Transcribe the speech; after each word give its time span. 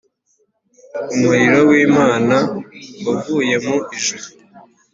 Umuriro 1.13 1.59
w’Imana 1.69 2.35
wavuye 3.05 3.55
mu 3.65 3.77
ijuru 3.97 4.25